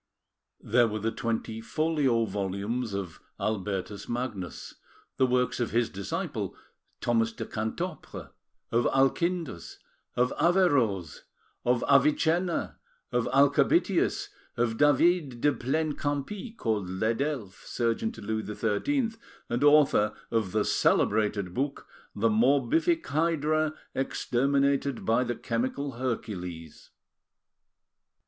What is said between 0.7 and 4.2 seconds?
were the twenty folio volumes of Albertus